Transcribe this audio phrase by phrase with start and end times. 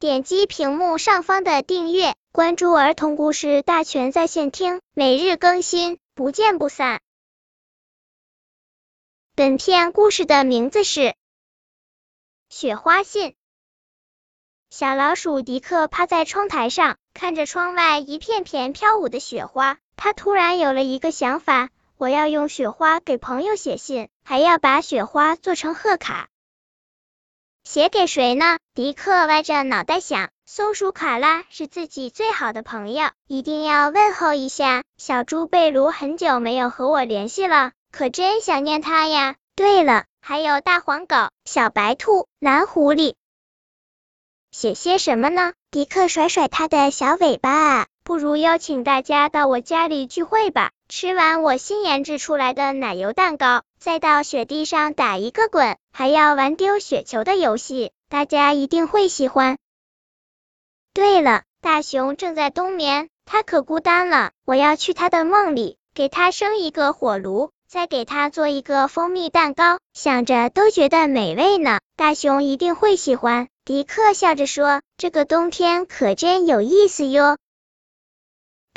[0.00, 7.00] 点击屏幕上方的订阅，关注儿童故事大全在线听，每日更新，不见不散。
[9.34, 11.00] 本片故事的名字是
[12.48, 13.30] 《雪花信》。
[14.70, 26.28] 小老鼠迪克趴在窗台上，看着窗外一片片飘舞的雪花，他突然有了一个想法：我要用雪花给朋友写信，还要把雪花做成贺卡。
[27.70, 28.56] 写给谁呢？
[28.72, 30.30] 迪克歪着脑袋想。
[30.46, 34.84] 松鼠卡拉是自己最好的朋友，一定要问候一下。
[34.96, 39.36] 小猪贝卢很久没有和我联系了，可真想念他呀。
[39.54, 43.16] 对了，还有大黄狗、小白兔、蓝狐狸。
[44.50, 45.52] 写些什么呢？
[45.70, 50.70] 迪克甩甩他的小尾巴啊，不如邀请大家到我家里聚会吧。
[50.88, 59.58] 吃完我新研制出来的奶油蛋糕，再到雪地上打一个滚，还要玩丢雪球的游戏，大家一定会喜欢。
[60.94, 71.80] 对了，大熊正在冬眠，他可孤单了，我要去他的梦里，给他生一个火炉，再给他做一个蜂蜜蛋糕，想着都觉得美味呢。
[71.96, 73.48] 大熊一定会喜欢。
[73.66, 77.36] 迪克笑着说：“这个冬天可真有意思哟。”